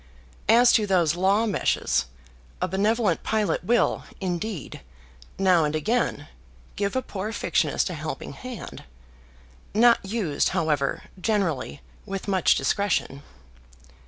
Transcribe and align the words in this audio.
As 0.49 0.73
to 0.73 0.87
those 0.87 1.15
law 1.15 1.45
meshes, 1.45 2.07
a 2.59 2.67
benevolent 2.67 3.21
pilot 3.21 3.63
will, 3.63 4.05
indeed, 4.19 4.81
now 5.37 5.63
and 5.63 5.75
again 5.75 6.27
give 6.75 6.95
a 6.95 7.03
poor 7.03 7.31
fictionist 7.31 7.87
a 7.87 7.93
helping 7.93 8.33
hand, 8.33 8.83
not 9.75 10.03
used, 10.03 10.49
however, 10.57 11.03
generally, 11.21 11.83
with 12.07 12.27
much 12.27 12.55
discretion. 12.55 13.21